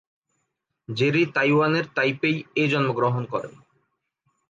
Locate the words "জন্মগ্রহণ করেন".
2.67-3.53